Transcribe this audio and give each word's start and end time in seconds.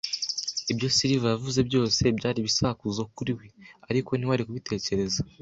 Ibyo 0.71 0.87
Silver 0.95 1.31
yavuze 1.35 1.59
byose 1.69 2.01
byari 2.17 2.37
ibisakuzo 2.39 3.01
kuri 3.15 3.31
we, 3.37 3.47
ariko 3.89 4.09
ntiwari 4.13 4.41
kubitekereza 4.47 5.21